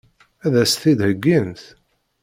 [0.45, 1.61] Ad as-t-id-heggint?